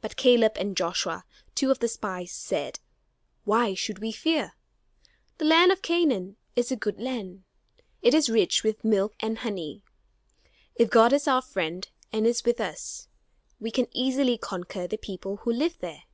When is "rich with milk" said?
8.30-9.16